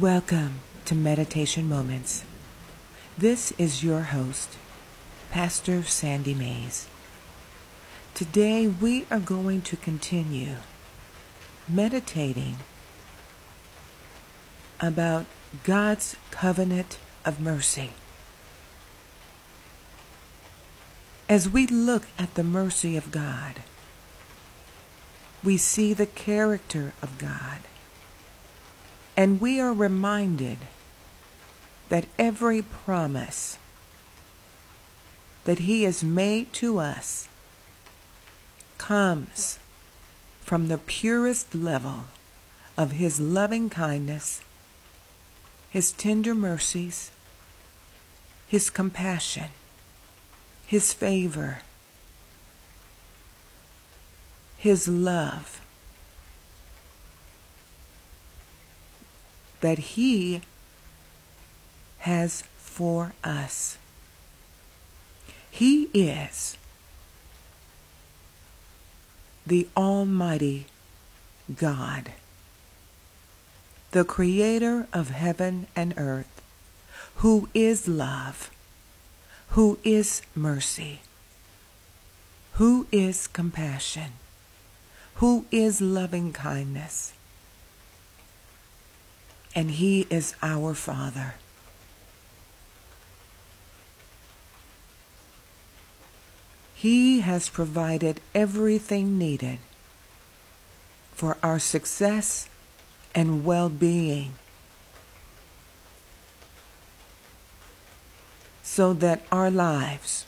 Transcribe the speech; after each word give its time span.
Welcome 0.00 0.60
to 0.86 0.94
Meditation 0.94 1.68
Moments. 1.68 2.24
This 3.18 3.52
is 3.58 3.84
your 3.84 4.00
host, 4.00 4.56
Pastor 5.30 5.82
Sandy 5.82 6.32
Mays. 6.32 6.88
Today 8.14 8.66
we 8.66 9.04
are 9.10 9.18
going 9.18 9.60
to 9.60 9.76
continue 9.76 10.54
meditating 11.68 12.56
about 14.80 15.26
God's 15.64 16.16
covenant 16.30 16.96
of 17.26 17.38
mercy. 17.38 17.90
As 21.28 21.46
we 21.46 21.66
look 21.66 22.06
at 22.18 22.36
the 22.36 22.44
mercy 22.44 22.96
of 22.96 23.10
God, 23.10 23.56
we 25.44 25.58
see 25.58 25.92
the 25.92 26.06
character 26.06 26.94
of 27.02 27.18
God 27.18 27.58
and 29.20 29.38
we 29.38 29.60
are 29.60 29.74
reminded 29.74 30.56
that 31.90 32.06
every 32.18 32.62
promise 32.62 33.58
that 35.44 35.58
He 35.58 35.82
has 35.82 36.02
made 36.02 36.54
to 36.54 36.78
us 36.78 37.28
comes 38.78 39.58
from 40.40 40.68
the 40.68 40.78
purest 40.78 41.54
level 41.54 42.04
of 42.78 42.92
His 42.92 43.20
loving 43.20 43.68
kindness, 43.68 44.40
His 45.68 45.92
tender 45.92 46.34
mercies, 46.34 47.10
His 48.48 48.70
compassion, 48.70 49.50
His 50.66 50.94
favor, 50.94 51.58
His 54.56 54.88
love 54.88 55.60
that 59.60 59.78
He 59.78 60.42
has 61.98 62.44
for 62.58 63.12
us. 63.22 63.78
He 65.50 65.84
is 65.92 66.56
the 69.46 69.68
Almighty 69.76 70.66
God, 71.54 72.12
the 73.90 74.04
Creator 74.04 74.86
of 74.92 75.10
heaven 75.10 75.66
and 75.74 75.92
earth, 75.96 76.40
who 77.16 77.48
is 77.52 77.88
love, 77.88 78.50
who 79.50 79.78
is 79.82 80.22
mercy, 80.34 81.00
who 82.54 82.86
is 82.92 83.26
compassion, 83.26 84.12
who 85.16 85.44
is 85.50 85.80
loving 85.80 86.32
kindness 86.32 87.12
and 89.54 89.72
He 89.72 90.06
is 90.10 90.34
our 90.42 90.74
Father. 90.74 91.34
He 96.74 97.20
has 97.20 97.48
provided 97.48 98.20
everything 98.34 99.18
needed 99.18 99.58
for 101.12 101.36
our 101.42 101.58
success 101.58 102.48
and 103.14 103.44
well 103.44 103.68
being 103.68 104.32
so 108.62 108.94
that 108.94 109.20
our 109.30 109.50
lives 109.50 110.24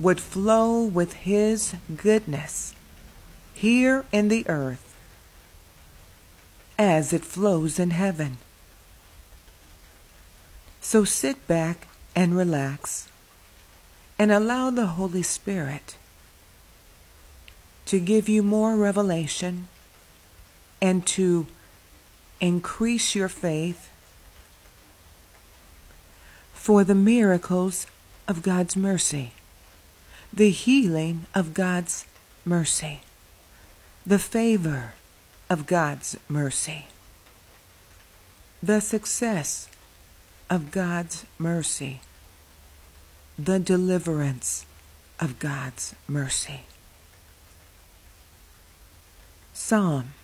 would 0.00 0.18
flow 0.18 0.82
with 0.82 1.12
His 1.12 1.74
goodness 1.94 2.74
here 3.52 4.06
in 4.10 4.28
the 4.28 4.48
earth 4.48 4.91
as 6.78 7.12
it 7.12 7.24
flows 7.24 7.78
in 7.78 7.90
heaven. 7.90 8.38
So 10.80 11.04
sit 11.04 11.46
back 11.46 11.88
and 12.14 12.36
relax 12.36 13.08
and 14.18 14.30
allow 14.30 14.70
the 14.70 14.86
Holy 14.86 15.22
Spirit 15.22 15.96
to 17.86 17.98
give 18.00 18.28
you 18.28 18.42
more 18.42 18.76
revelation 18.76 19.68
and 20.80 21.06
to 21.06 21.46
increase 22.40 23.14
your 23.14 23.28
faith 23.28 23.90
for 26.52 26.84
the 26.84 26.94
miracles 26.94 27.86
of 28.28 28.42
God's 28.42 28.76
mercy, 28.76 29.32
the 30.32 30.50
healing 30.50 31.26
of 31.34 31.54
God's 31.54 32.06
mercy, 32.44 33.00
the 34.06 34.18
favor 34.18 34.94
of 35.48 35.66
God's 35.66 36.16
mercy. 36.28 36.86
The 38.62 38.80
success 38.80 39.68
of 40.48 40.70
God's 40.70 41.24
mercy. 41.38 42.00
The 43.38 43.58
deliverance 43.58 44.66
of 45.18 45.38
God's 45.38 45.94
mercy. 46.06 46.62
Psalm 49.52 50.14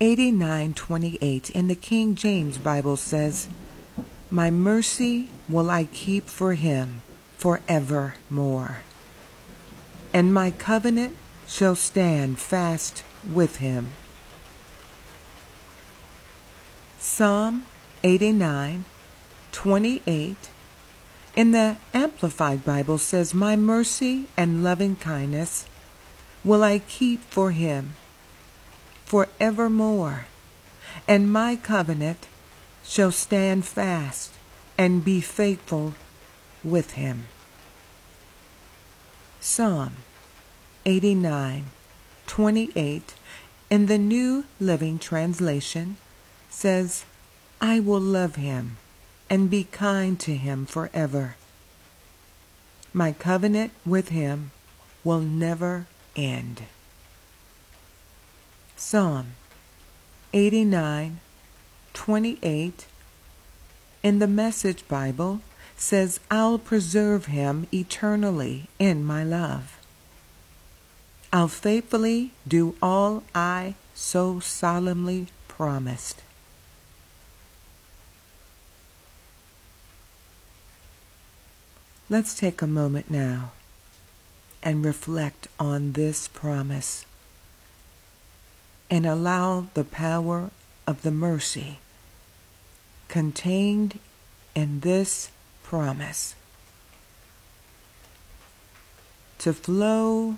89:28 0.00 1.50
in 1.50 1.68
the 1.68 1.74
King 1.74 2.14
James 2.14 2.58
Bible 2.58 2.96
says, 2.96 3.48
"My 4.30 4.50
mercy 4.50 5.30
will 5.48 5.70
I 5.70 5.84
keep 5.84 6.28
for 6.28 6.54
him 6.54 7.02
forevermore, 7.38 8.78
and 10.12 10.34
my 10.34 10.50
covenant 10.50 11.16
shall 11.46 11.76
stand 11.76 12.38
fast 12.38 13.02
with 13.24 13.56
him." 13.56 13.92
Psalm 17.08 17.64
89, 18.02 18.84
28 19.52 20.36
in 21.36 21.50
the 21.52 21.76
Amplified 21.94 22.64
Bible 22.64 22.98
says, 22.98 23.32
My 23.32 23.54
mercy 23.54 24.26
and 24.36 24.62
loving 24.64 24.96
kindness 24.96 25.66
will 26.44 26.64
I 26.64 26.80
keep 26.80 27.22
for 27.22 27.52
him 27.52 27.94
forevermore, 29.06 30.26
and 31.06 31.32
my 31.32 31.54
covenant 31.54 32.26
shall 32.84 33.12
stand 33.12 33.64
fast 33.64 34.32
and 34.76 35.04
be 35.04 35.20
faithful 35.20 35.94
with 36.64 36.94
him. 36.94 37.28
Psalm 39.40 39.98
89, 40.84 41.66
28 42.26 43.14
in 43.70 43.86
the 43.86 43.96
New 43.96 44.44
Living 44.60 44.98
Translation 44.98 45.98
says, 46.56 47.04
I 47.60 47.80
will 47.80 48.00
love 48.00 48.36
him 48.36 48.78
and 49.28 49.50
be 49.50 49.64
kind 49.64 50.18
to 50.20 50.34
him 50.34 50.64
forever. 50.64 51.36
My 52.94 53.12
covenant 53.12 53.72
with 53.84 54.08
him 54.08 54.52
will 55.04 55.20
never 55.20 55.84
end. 56.16 56.62
Psalm 58.74 59.32
89, 60.32 61.20
28 61.92 62.86
in 64.02 64.18
the 64.18 64.26
Message 64.26 64.88
Bible 64.88 65.42
says, 65.76 66.20
I'll 66.30 66.58
preserve 66.58 67.26
him 67.26 67.66
eternally 67.70 68.70
in 68.78 69.04
my 69.04 69.22
love. 69.22 69.78
I'll 71.34 71.48
faithfully 71.48 72.32
do 72.48 72.76
all 72.80 73.24
I 73.34 73.74
so 73.94 74.40
solemnly 74.40 75.26
promised. 75.48 76.22
Let's 82.08 82.38
take 82.38 82.62
a 82.62 82.68
moment 82.68 83.10
now 83.10 83.50
and 84.62 84.84
reflect 84.84 85.48
on 85.58 85.92
this 85.92 86.28
promise 86.28 87.04
and 88.88 89.04
allow 89.04 89.66
the 89.74 89.82
power 89.82 90.50
of 90.86 91.02
the 91.02 91.10
mercy 91.10 91.80
contained 93.08 93.98
in 94.54 94.80
this 94.80 95.30
promise 95.64 96.36
to 99.38 99.52
flow 99.52 100.36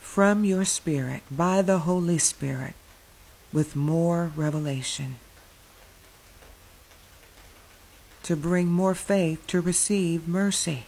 from 0.00 0.44
your 0.46 0.64
spirit 0.64 1.22
by 1.30 1.60
the 1.60 1.80
Holy 1.80 2.16
Spirit 2.16 2.72
with 3.52 3.76
more 3.76 4.32
revelation. 4.34 5.16
To 8.24 8.36
bring 8.36 8.68
more 8.68 8.94
faith 8.94 9.46
to 9.46 9.60
receive 9.60 10.26
mercy. 10.26 10.84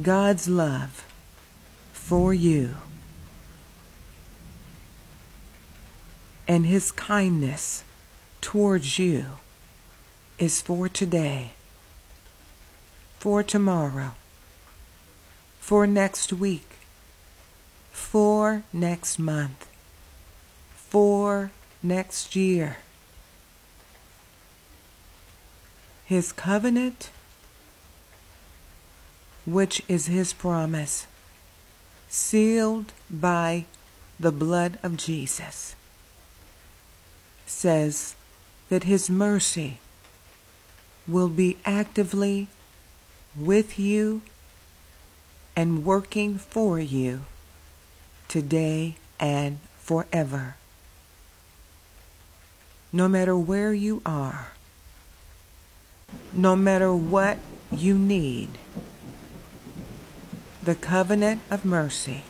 God's 0.00 0.48
love 0.48 1.04
for 1.92 2.34
you 2.34 2.74
and 6.48 6.66
His 6.66 6.90
kindness 6.90 7.84
towards 8.40 8.98
you 8.98 9.26
is 10.38 10.60
for 10.60 10.88
today, 10.88 11.52
for 13.18 13.42
tomorrow, 13.42 14.12
for 15.60 15.86
next 15.86 16.32
week, 16.32 16.78
for 17.92 18.64
next 18.72 19.18
month, 19.18 19.68
for 20.74 21.52
next 21.82 22.34
year. 22.34 22.78
His 26.12 26.30
covenant, 26.30 27.08
which 29.46 29.80
is 29.88 30.08
his 30.08 30.34
promise, 30.34 31.06
sealed 32.10 32.92
by 33.08 33.64
the 34.20 34.30
blood 34.30 34.78
of 34.82 34.98
Jesus, 34.98 35.74
says 37.46 38.14
that 38.68 38.84
his 38.84 39.08
mercy 39.08 39.78
will 41.08 41.30
be 41.30 41.56
actively 41.64 42.48
with 43.34 43.78
you 43.78 44.20
and 45.56 45.82
working 45.82 46.36
for 46.36 46.78
you 46.78 47.22
today 48.28 48.96
and 49.18 49.60
forever. 49.78 50.56
No 52.92 53.08
matter 53.08 53.34
where 53.34 53.72
you 53.72 54.02
are, 54.04 54.52
no 56.32 56.56
matter 56.56 56.94
what 56.94 57.38
you 57.70 57.96
need, 57.98 58.50
the 60.62 60.74
covenant 60.74 61.40
of 61.50 61.64
mercy 61.64 62.22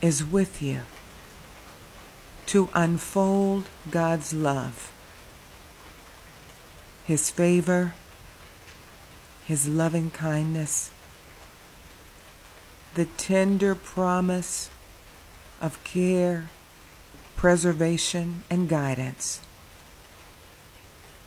is 0.00 0.24
with 0.24 0.62
you 0.62 0.82
to 2.46 2.68
unfold 2.74 3.68
God's 3.90 4.32
love, 4.32 4.92
His 7.04 7.30
favor, 7.30 7.94
His 9.44 9.68
loving 9.68 10.10
kindness, 10.10 10.90
the 12.94 13.04
tender 13.04 13.74
promise 13.74 14.70
of 15.60 15.82
care, 15.84 16.50
preservation, 17.36 18.42
and 18.50 18.68
guidance 18.68 19.40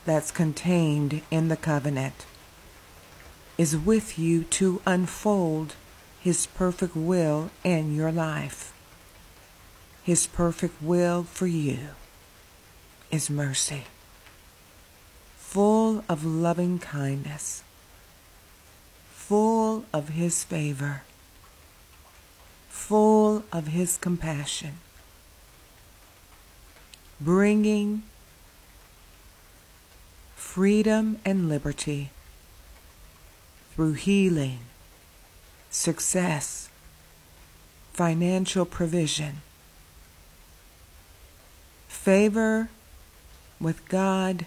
that's 0.06 0.32
contained 0.32 1.22
in 1.32 1.48
the 1.48 1.58
covenant 1.58 2.26
is 3.58 3.78
with 3.78 4.18
you 4.18 4.44
to 4.44 4.82
unfold 4.86 5.76
His 6.20 6.48
perfect 6.48 6.96
will 6.96 7.52
in 7.64 7.96
your 7.96 8.12
life. 8.12 8.74
His 10.04 10.28
perfect 10.28 10.82
will 10.82 11.24
for 11.24 11.48
you 11.48 11.90
is 13.12 13.30
mercy, 13.30 13.84
full 15.38 16.04
of 16.10 16.26
loving 16.26 16.80
kindness, 16.80 17.64
full 19.12 19.86
of 19.94 20.10
His 20.10 20.44
favor, 20.44 21.04
full 22.70 23.44
of 23.54 23.68
His 23.68 23.98
compassion, 23.98 24.80
bringing 27.22 28.04
freedom 30.54 31.18
and 31.26 31.50
liberty. 31.50 32.12
Through 33.74 33.94
healing, 33.94 34.60
success, 35.72 36.70
financial 37.92 38.64
provision, 38.64 39.42
favor 41.88 42.70
with 43.60 43.90
God, 43.90 44.46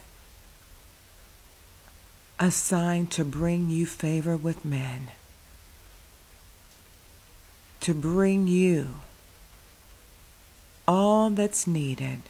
assigned 2.38 3.10
to 3.10 3.24
bring 3.24 3.68
you 3.68 3.84
favor 3.84 4.36
with 4.36 4.64
men, 4.64 5.08
to 7.80 7.92
bring 7.92 8.46
you 8.46 9.00
all 10.86 11.30
that's 11.30 11.66
needed 11.66 12.22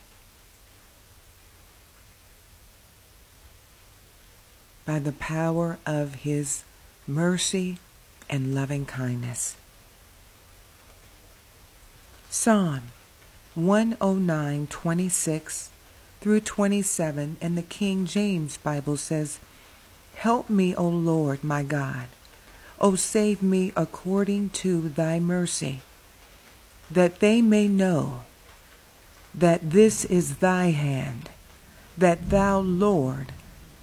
by 4.86 4.98
the 4.98 5.12
power 5.12 5.78
of 5.84 6.14
His 6.16 6.64
mercy 7.06 7.78
and 8.30 8.54
loving 8.54 8.86
kindness. 8.86 9.56
Psalm 12.30 12.82
109 13.54 14.66
26 14.66 15.70
through 16.20 16.40
27 16.40 17.36
in 17.40 17.54
the 17.54 17.62
King 17.62 18.06
James 18.06 18.56
Bible 18.56 18.96
says, 18.96 19.38
Help 20.16 20.48
me, 20.48 20.74
O 20.74 20.88
Lord 20.88 21.44
my 21.44 21.62
God. 21.62 22.06
O 22.80 22.94
save 22.94 23.42
me 23.42 23.72
according 23.76 24.50
to 24.50 24.88
thy 24.88 25.18
mercy, 25.18 25.80
that 26.90 27.20
they 27.20 27.40
may 27.40 27.68
know 27.68 28.24
that 29.34 29.70
this 29.70 30.04
is 30.04 30.36
thy 30.36 30.66
hand, 30.70 31.30
that 31.96 32.30
thou, 32.30 32.58
Lord, 32.58 33.32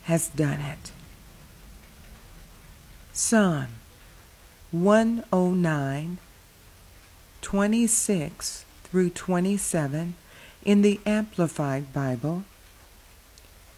hast 0.04 0.36
done 0.36 0.60
it. 0.60 0.92
Psalm 3.14 3.68
109, 4.72 6.18
26 7.42 8.66
through 8.84 9.10
27 9.10 10.16
in 10.66 10.82
the 10.82 11.00
Amplified 11.06 11.94
Bible 11.94 12.44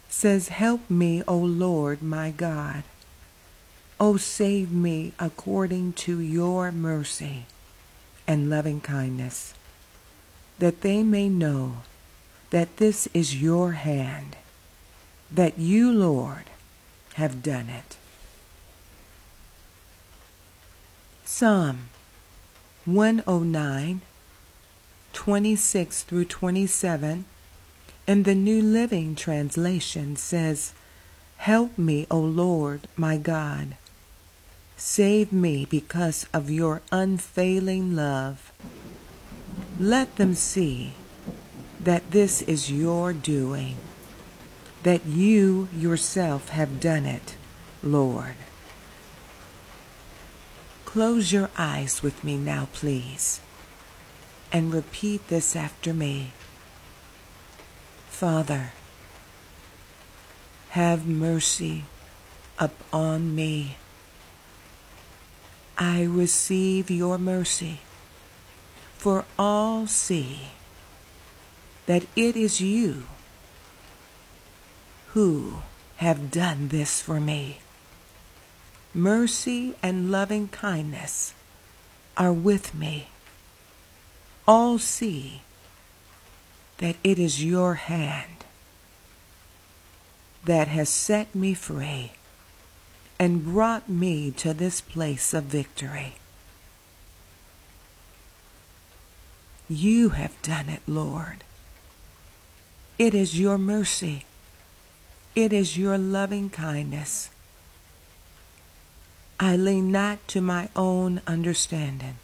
says, 0.07 0.47
Help 0.47 0.89
me, 0.89 1.21
O 1.27 1.37
Lord 1.37 2.01
my 2.01 2.31
God. 2.31 2.83
O 3.99 4.17
save 4.17 4.71
me 4.71 5.13
according 5.19 5.93
to 5.93 6.19
your 6.19 6.71
mercy 6.71 7.45
and 8.27 8.49
loving 8.49 8.81
kindness, 8.81 9.53
that 10.59 10.81
they 10.81 11.03
may 11.03 11.29
know 11.29 11.77
that 12.51 12.77
this 12.77 13.07
is 13.13 13.41
your 13.41 13.73
hand, 13.73 14.37
that 15.31 15.57
you, 15.57 15.91
Lord, 15.91 16.49
have 17.15 17.41
done 17.41 17.69
it. 17.69 17.97
Psalm 21.23 21.89
109, 22.85 24.01
26 25.13 26.03
through 26.03 26.25
27, 26.25 27.25
in 28.07 28.23
the 28.23 28.35
New 28.35 28.61
Living 28.61 29.15
Translation 29.15 30.15
says, 30.15 30.73
Help 31.37 31.77
me, 31.77 32.05
O 32.11 32.19
Lord, 32.19 32.87
my 32.95 33.17
God. 33.17 33.75
Save 34.77 35.31
me 35.31 35.65
because 35.65 36.27
of 36.33 36.49
your 36.51 36.81
unfailing 36.91 37.95
love. 37.95 38.51
Let 39.79 40.17
them 40.17 40.35
see 40.35 40.93
that 41.79 42.11
this 42.11 42.41
is 42.43 42.71
your 42.71 43.13
doing, 43.13 43.77
that 44.85 45.03
you 45.07 45.67
yourself 45.75 46.49
have 46.49 46.79
done 46.79 47.07
it, 47.07 47.35
Lord. 47.81 48.35
Close 50.85 51.31
your 51.31 51.49
eyes 51.57 52.03
with 52.03 52.23
me 52.23 52.37
now, 52.37 52.67
please, 52.71 53.41
and 54.51 54.71
repeat 54.71 55.27
this 55.27 55.55
after 55.55 55.91
me. 55.91 56.33
Father, 58.09 58.73
have 60.69 61.07
mercy 61.07 61.85
upon 62.59 63.33
me. 63.33 63.77
I 65.79 66.03
receive 66.03 66.91
your 66.91 67.17
mercy, 67.17 67.79
for 68.99 69.25
all 69.39 69.87
see 69.87 70.49
that 71.87 72.05
it 72.15 72.35
is 72.35 72.61
you 72.61 73.05
who 75.15 75.55
have 75.95 76.29
done 76.29 76.67
this 76.67 77.01
for 77.01 77.21
me 77.21 77.57
mercy 78.93 79.73
and 79.81 80.11
loving 80.11 80.49
kindness 80.49 81.33
are 82.17 82.33
with 82.33 82.75
me. 82.75 83.07
All 84.45 84.77
see 84.77 85.41
that 86.79 86.97
it 87.01 87.17
is 87.17 87.43
your 87.43 87.75
hand 87.75 88.43
that 90.43 90.67
has 90.67 90.89
set 90.89 91.33
me 91.33 91.53
free 91.53 92.11
and 93.17 93.45
brought 93.45 93.87
me 93.87 94.31
to 94.31 94.53
this 94.53 94.81
place 94.81 95.33
of 95.33 95.45
victory. 95.45 96.15
You 99.69 100.09
have 100.09 100.41
done 100.41 100.67
it, 100.67 100.81
Lord. 100.85 101.45
It 102.99 103.13
is 103.13 103.39
your 103.39 103.57
mercy. 103.57 104.24
It 105.35 105.51
is 105.51 105.77
your 105.77 105.97
loving 105.97 106.49
kindness 106.49 107.29
I 109.37 109.57
lean 109.57 109.91
not 109.91 110.25
to 110.29 110.39
my 110.39 110.69
own 110.77 111.21
understanding, 111.27 112.15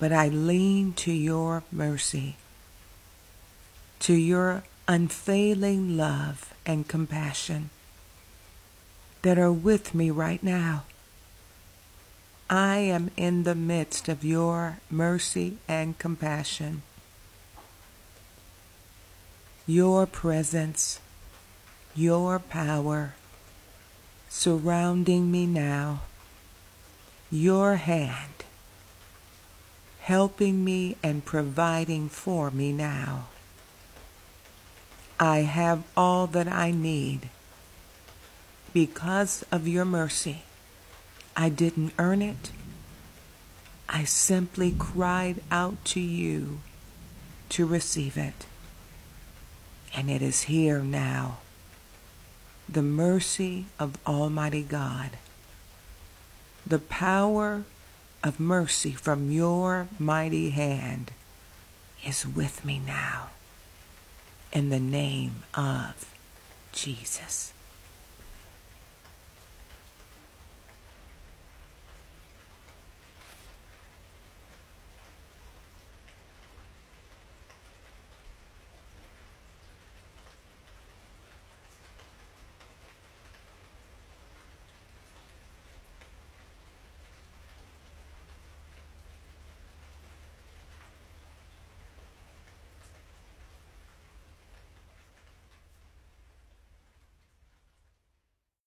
but 0.00 0.12
I 0.12 0.26
lean 0.28 0.94
to 0.94 1.12
your 1.12 1.62
mercy, 1.70 2.34
to 4.00 4.14
your 4.14 4.64
unfailing 4.88 5.96
love 5.96 6.52
and 6.66 6.88
compassion 6.88 7.70
that 9.22 9.38
are 9.38 9.52
with 9.52 9.94
me 9.94 10.10
right 10.10 10.42
now 10.42 10.82
I 12.52 12.80
am 12.80 13.10
in 13.16 13.44
the 13.44 13.54
midst 13.54 14.10
of 14.10 14.22
your 14.22 14.76
mercy 14.90 15.56
and 15.66 15.98
compassion. 15.98 16.82
Your 19.66 20.04
presence, 20.04 21.00
your 21.94 22.38
power 22.38 23.14
surrounding 24.28 25.30
me 25.30 25.46
now, 25.46 26.00
your 27.30 27.76
hand 27.76 28.32
helping 30.02 30.64
me 30.64 30.96
and 31.00 31.24
providing 31.24 32.08
for 32.08 32.50
me 32.50 32.72
now. 32.72 33.26
I 35.20 35.38
have 35.38 35.84
all 35.96 36.26
that 36.26 36.48
I 36.48 36.72
need 36.72 37.28
because 38.72 39.44
of 39.52 39.68
your 39.68 39.84
mercy. 39.84 40.42
I 41.36 41.50
didn't 41.50 41.92
earn 42.00 42.20
it. 42.20 42.50
I 43.88 44.02
simply 44.02 44.74
cried 44.76 45.40
out 45.52 45.84
to 45.86 46.00
you 46.00 46.58
to 47.50 47.64
receive 47.64 48.16
it. 48.16 48.46
And 49.94 50.10
it 50.10 50.20
is 50.20 50.42
here 50.42 50.80
now. 50.80 51.38
The 52.72 52.80
mercy 52.80 53.66
of 53.78 53.98
Almighty 54.06 54.62
God. 54.62 55.10
The 56.66 56.78
power 56.78 57.64
of 58.24 58.40
mercy 58.40 58.92
from 58.92 59.30
your 59.30 59.88
mighty 59.98 60.50
hand 60.50 61.10
is 62.02 62.26
with 62.26 62.64
me 62.64 62.78
now. 62.78 63.28
In 64.54 64.70
the 64.70 64.80
name 64.80 65.42
of 65.54 66.14
Jesus. 66.72 67.52